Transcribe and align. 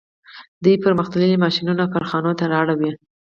دوی 0.63 0.75
پرمختللي 0.85 1.37
ماشینونه 1.45 1.83
کارخانو 1.93 2.31
ته 2.39 2.45
راوړي 2.53 2.91